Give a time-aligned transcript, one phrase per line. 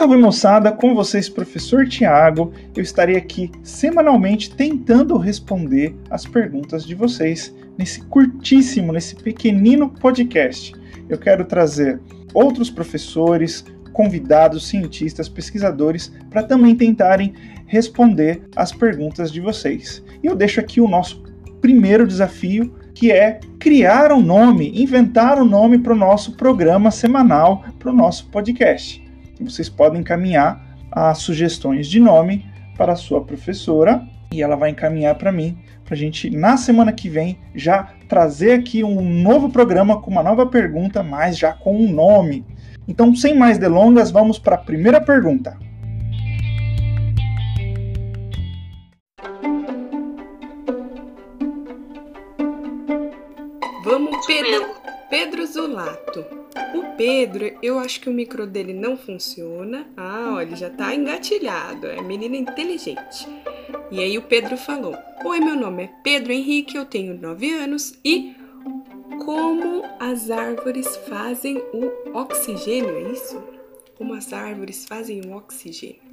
[0.00, 2.54] Salve moçada, com vocês, professor Tiago.
[2.74, 10.74] Eu estarei aqui semanalmente tentando responder as perguntas de vocês nesse curtíssimo, nesse pequenino podcast.
[11.06, 12.00] Eu quero trazer
[12.32, 13.62] outros professores,
[13.92, 17.34] convidados, cientistas, pesquisadores para também tentarem
[17.66, 20.02] responder as perguntas de vocês.
[20.22, 21.22] E eu deixo aqui o nosso
[21.60, 27.66] primeiro desafio, que é criar um nome, inventar um nome para o nosso programa semanal,
[27.78, 29.09] para o nosso podcast.
[29.44, 35.16] Vocês podem encaminhar as sugestões de nome para a sua professora e ela vai encaminhar
[35.16, 40.00] para mim, para a gente, na semana que vem, já trazer aqui um novo programa
[40.00, 42.46] com uma nova pergunta, mas já com um nome.
[42.86, 45.58] Então, sem mais delongas, vamos para a primeira pergunta.
[53.84, 54.74] Vamos, Pedro,
[55.10, 56.39] Pedro Zulato.
[56.74, 59.86] O Pedro, eu acho que o micro dele não funciona.
[59.96, 61.86] Ah, olha, já tá engatilhado.
[61.86, 63.26] É menina inteligente.
[63.90, 67.98] E aí o Pedro falou: Oi, meu nome é Pedro Henrique, eu tenho 9 anos
[68.04, 68.34] e
[69.24, 73.42] como as árvores fazem o oxigênio, é isso?
[73.96, 76.09] Como as árvores fazem o oxigênio.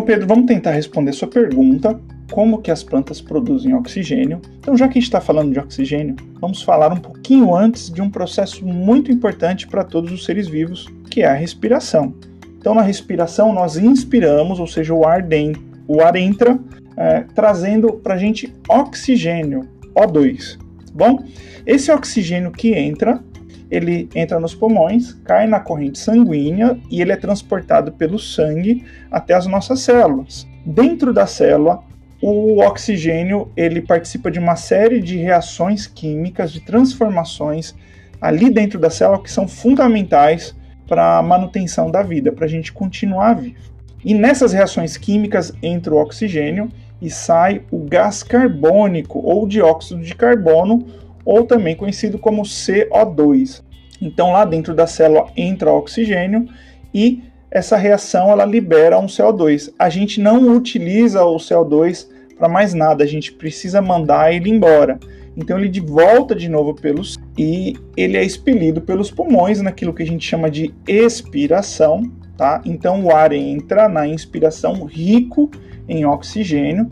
[0.00, 2.00] Então, Pedro, vamos tentar responder sua pergunta,
[2.32, 4.40] como que as plantas produzem oxigênio.
[4.58, 8.00] Então, já que a gente está falando de oxigênio, vamos falar um pouquinho antes de
[8.00, 12.14] um processo muito importante para todos os seres vivos, que é a respiração.
[12.58, 16.58] Então, na respiração, nós inspiramos, ou seja, o ar, dentro, o ar entra,
[16.96, 20.56] é, trazendo para a gente oxigênio, O2.
[20.56, 21.22] Tá bom,
[21.66, 23.22] esse oxigênio que entra,
[23.70, 29.34] ele entra nos pulmões, cai na corrente sanguínea e ele é transportado pelo sangue até
[29.34, 30.46] as nossas células.
[30.66, 31.80] Dentro da célula,
[32.20, 37.74] o oxigênio ele participa de uma série de reações químicas, de transformações
[38.20, 40.54] ali dentro da célula que são fundamentais
[40.86, 43.70] para a manutenção da vida, para a gente continuar vivo.
[44.04, 50.14] E nessas reações químicas entra o oxigênio e sai o gás carbônico ou dióxido de
[50.14, 50.86] carbono,
[51.30, 53.62] ou também conhecido como CO2.
[54.02, 56.48] Então lá dentro da célula entra oxigênio
[56.92, 59.72] e essa reação ela libera um CO2.
[59.78, 64.98] A gente não utiliza o CO2 para mais nada, a gente precisa mandar ele embora.
[65.36, 70.02] Então ele de volta de novo pelos e ele é expelido pelos pulmões naquilo que
[70.02, 72.60] a gente chama de expiração, tá?
[72.64, 75.48] Então o ar entra na inspiração rico
[75.88, 76.88] em oxigênio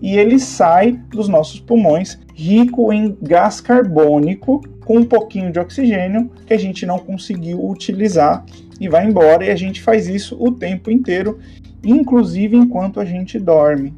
[0.00, 6.30] e ele sai dos nossos pulmões rico em gás carbônico com um pouquinho de oxigênio
[6.46, 8.44] que a gente não conseguiu utilizar
[8.80, 11.38] e vai embora e a gente faz isso o tempo inteiro,
[11.84, 13.94] inclusive enquanto a gente dorme.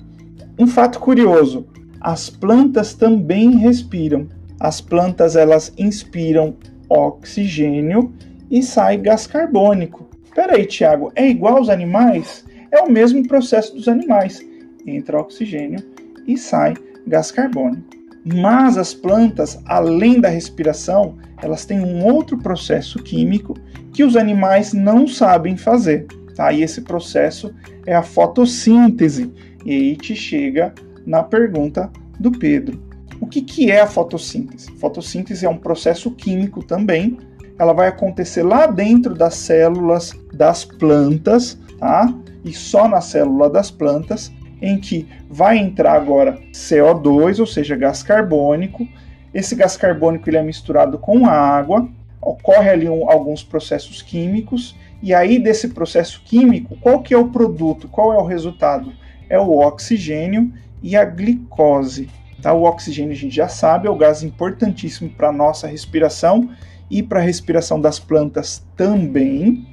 [0.58, 1.66] Um fato curioso,
[2.00, 4.26] as plantas também respiram.
[4.58, 6.56] As plantas elas inspiram
[6.88, 8.12] oxigênio
[8.50, 10.08] e sai gás carbônico.
[10.34, 12.44] Peraí, Tiago, é igual aos animais?
[12.70, 14.44] É o mesmo processo dos animais.
[14.88, 15.81] Entra oxigênio
[16.26, 16.75] e sai
[17.06, 17.99] gás carbônico.
[18.25, 23.54] Mas as plantas, além da respiração, elas têm um outro processo químico
[23.93, 26.06] que os animais não sabem fazer.
[26.34, 26.53] Tá?
[26.53, 27.54] E esse processo
[27.87, 29.32] é a fotossíntese.
[29.65, 30.75] E aí te chega
[31.06, 32.82] na pergunta do Pedro.
[33.20, 34.70] O que, que é a fotossíntese?
[34.78, 37.19] Fotossíntese é um processo químico também.
[37.59, 42.12] Ela vai acontecer lá dentro das células das plantas, tá?
[42.44, 48.02] E só na célula das plantas, em que vai entrar agora CO2, ou seja, gás
[48.02, 48.86] carbônico.
[49.32, 51.88] Esse gás carbônico ele é misturado com água,
[52.20, 57.28] ocorre ali um, alguns processos químicos, e aí desse processo químico, qual que é o
[57.28, 58.92] produto, qual é o resultado?
[59.28, 60.52] É o oxigênio
[60.82, 62.08] e a glicose.
[62.42, 62.52] Tá?
[62.52, 66.50] O oxigênio a gente já sabe, é o gás importantíssimo para a nossa respiração
[66.90, 69.66] e para a respiração das plantas também.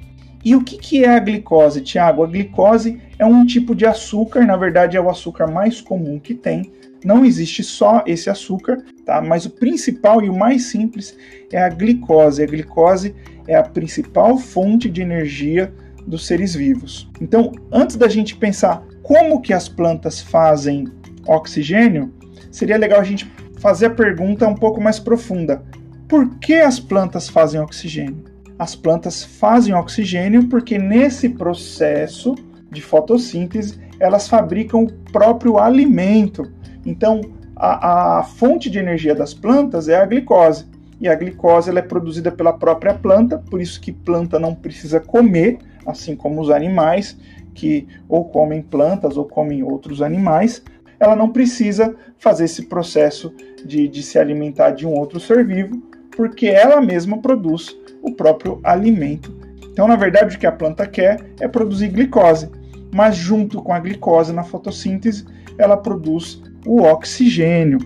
[0.46, 2.22] E o que, que é a glicose, Tiago?
[2.22, 6.34] A glicose é um tipo de açúcar, na verdade é o açúcar mais comum que
[6.34, 6.70] tem.
[7.04, 9.20] Não existe só esse açúcar, tá?
[9.20, 11.16] Mas o principal e o mais simples
[11.50, 12.44] é a glicose.
[12.44, 13.12] A glicose
[13.48, 15.74] é a principal fonte de energia
[16.06, 17.10] dos seres vivos.
[17.20, 20.86] Então, antes da gente pensar como que as plantas fazem
[21.26, 22.14] oxigênio,
[22.52, 23.28] seria legal a gente
[23.58, 25.64] fazer a pergunta um pouco mais profunda.
[26.06, 28.35] Por que as plantas fazem oxigênio?
[28.58, 32.34] As plantas fazem oxigênio porque nesse processo
[32.70, 36.50] de fotossíntese elas fabricam o próprio alimento.
[36.84, 37.20] Então,
[37.54, 40.66] a, a fonte de energia das plantas é a glicose.
[41.00, 44.98] E a glicose ela é produzida pela própria planta, por isso que planta não precisa
[44.98, 47.18] comer, assim como os animais
[47.54, 50.62] que ou comem plantas ou comem outros animais,
[51.00, 53.32] ela não precisa fazer esse processo
[53.64, 55.82] de, de se alimentar de um outro ser vivo,
[56.16, 59.34] porque ela mesma produz o próprio alimento.
[59.70, 62.50] Então, na verdade, o que a planta quer é produzir glicose,
[62.94, 65.26] mas junto com a glicose na fotossíntese,
[65.58, 67.78] ela produz o oxigênio.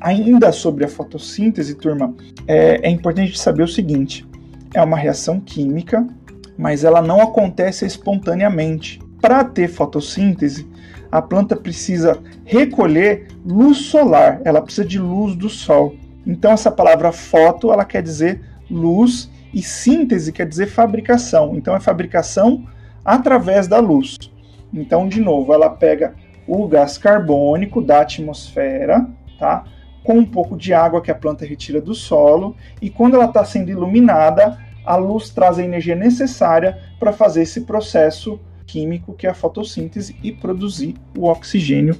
[0.00, 2.12] Ainda sobre a fotossíntese, turma,
[2.48, 4.26] é, é importante saber o seguinte:
[4.74, 6.04] é uma reação química,
[6.58, 9.00] mas ela não acontece espontaneamente.
[9.20, 10.66] Para ter fotossíntese,
[11.10, 15.94] a planta precisa recolher luz solar, ela precisa de luz do sol.
[16.26, 18.40] Então essa palavra foto, ela quer dizer
[18.70, 21.54] luz e síntese quer dizer fabricação.
[21.56, 22.66] Então é fabricação
[23.04, 24.16] através da luz.
[24.72, 26.14] Então, de novo, ela pega
[26.46, 29.06] o gás carbônico da atmosfera,
[29.38, 29.64] tá?
[30.02, 33.44] Com um pouco de água que a planta retira do solo, e quando ela está
[33.44, 39.30] sendo iluminada, a luz traz a energia necessária para fazer esse processo químico que é
[39.30, 41.96] a fotossíntese e produzir o oxigênio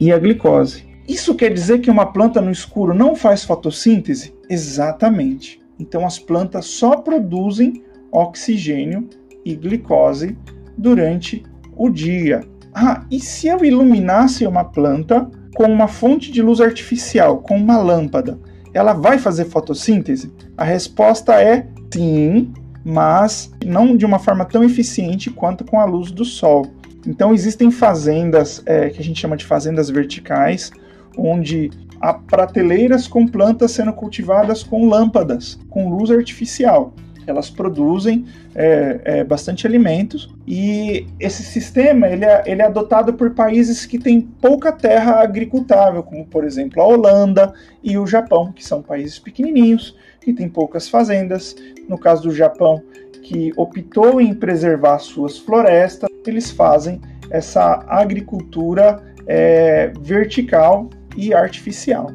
[0.00, 0.86] e a glicose.
[1.08, 4.34] Isso quer dizer que uma planta no escuro não faz fotossíntese?
[4.50, 5.60] Exatamente.
[5.78, 9.08] Então as plantas só produzem oxigênio
[9.44, 10.36] e glicose
[10.76, 11.44] durante
[11.76, 12.42] o dia.
[12.74, 17.78] Ah, e se eu iluminasse uma planta com uma fonte de luz artificial, com uma
[17.78, 18.38] lâmpada,
[18.74, 20.32] ela vai fazer fotossíntese?
[20.56, 22.52] A resposta é sim,
[22.84, 26.66] mas não de uma forma tão eficiente quanto com a luz do sol.
[27.06, 30.72] Então existem fazendas é, que a gente chama de fazendas verticais,
[31.16, 31.70] onde
[32.00, 36.92] há prateleiras com plantas sendo cultivadas com lâmpadas, com luz artificial
[37.26, 38.24] elas produzem
[38.54, 43.98] é, é, bastante alimentos e esse sistema ele é, ele é adotado por países que
[43.98, 47.52] têm pouca terra agricultável, como por exemplo a Holanda
[47.82, 51.56] e o Japão, que são países pequenininhos que têm poucas fazendas.
[51.88, 52.82] No caso do Japão,
[53.22, 62.10] que optou em preservar suas florestas, eles fazem essa agricultura é, vertical e artificial.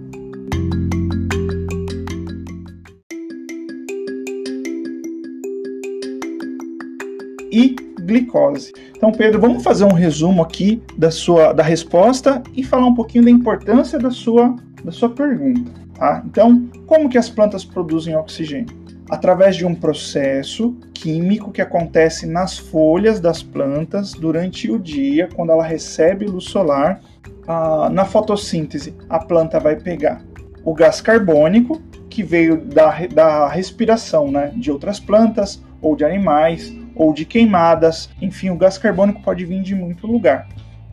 [7.51, 8.71] e glicose.
[8.95, 13.25] Então, Pedro, vamos fazer um resumo aqui da sua da resposta e falar um pouquinho
[13.25, 16.23] da importância da sua da sua pergunta, tá?
[16.25, 18.80] Então, como que as plantas produzem oxigênio?
[19.11, 25.51] Através de um processo químico que acontece nas folhas das plantas durante o dia, quando
[25.51, 27.01] ela recebe luz solar.
[27.45, 30.21] Ah, na fotossíntese, a planta vai pegar
[30.63, 36.73] o gás carbônico, que veio da, da respiração né, de outras plantas ou de animais,
[36.95, 40.47] ou de queimadas, enfim, o gás carbônico pode vir de muito lugar,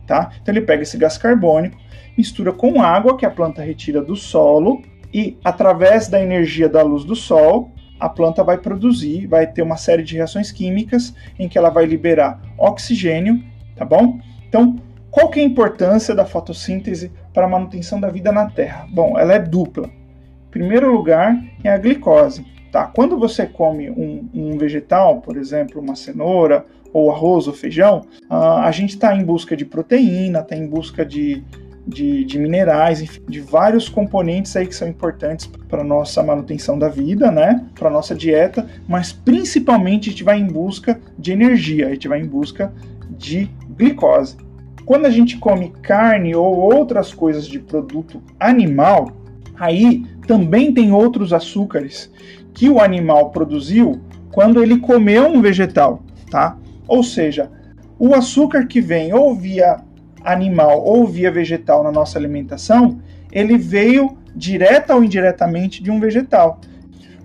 [0.05, 0.31] tá?
[0.41, 1.77] Então ele pega esse gás carbônico,
[2.17, 4.81] mistura com água que a planta retira do solo
[5.13, 9.77] e através da energia da luz do sol, a planta vai produzir, vai ter uma
[9.77, 13.43] série de reações químicas em que ela vai liberar oxigênio,
[13.75, 14.19] tá bom?
[14.47, 14.77] Então,
[15.11, 18.87] qual que é a importância da fotossíntese para a manutenção da vida na Terra?
[18.91, 19.87] Bom, ela é dupla.
[19.87, 22.45] Em primeiro lugar, é a glicose.
[22.71, 22.85] Tá?
[22.85, 28.33] Quando você come um, um vegetal, por exemplo, uma cenoura, ou arroz ou feijão, uh,
[28.33, 31.43] a gente está em busca de proteína, está em busca de,
[31.89, 36.87] de, de, minerais, enfim, de vários componentes aí que são importantes para nossa manutenção da
[36.87, 37.65] vida, né?
[37.75, 42.21] Para nossa dieta, mas principalmente a gente vai em busca de energia, a gente vai
[42.21, 42.71] em busca
[43.17, 44.37] de glicose.
[44.85, 49.11] Quando a gente come carne ou outras coisas de produto animal,
[49.55, 52.11] aí também tem outros açúcares
[52.53, 53.99] que o animal produziu
[54.31, 56.57] quando ele comeu um vegetal, tá?
[56.87, 57.51] Ou seja,
[57.97, 59.77] o açúcar que vem ou via
[60.23, 62.99] animal ou via vegetal na nossa alimentação,
[63.31, 66.59] ele veio direta ou indiretamente de um vegetal.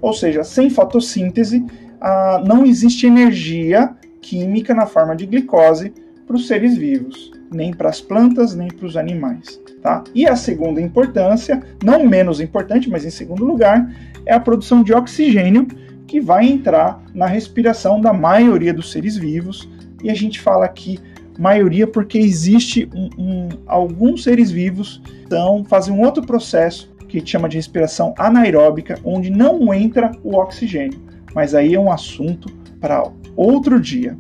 [0.01, 1.65] Ou seja, sem fotossíntese,
[2.01, 5.93] ah, não existe energia química na forma de glicose
[6.27, 9.61] para os seres vivos, nem para as plantas, nem para os animais.
[9.83, 10.03] Tá?
[10.15, 13.91] E a segunda importância, não menos importante, mas em segundo lugar,
[14.25, 15.67] é a produção de oxigênio
[16.07, 19.69] que vai entrar na respiração da maioria dos seres vivos.
[20.03, 20.99] E a gente fala aqui
[21.39, 27.49] maioria porque existe um, um, alguns seres vivos então fazem um outro processo que chama
[27.49, 31.01] de respiração anaeróbica, onde não entra o oxigênio.
[31.35, 34.17] Mas aí é um assunto para outro dia.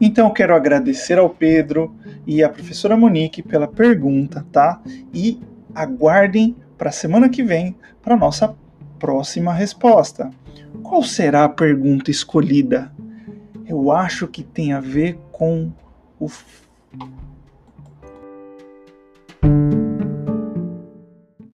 [0.00, 1.94] Então eu quero agradecer ao Pedro
[2.26, 4.80] e à professora Monique pela pergunta, tá?
[5.12, 5.40] E
[5.74, 8.54] aguardem para a semana que vem para nossa
[8.98, 10.30] próxima resposta.
[10.82, 12.92] Qual será a pergunta escolhida?
[13.66, 15.72] Eu acho que tem a ver com
[16.18, 16.28] o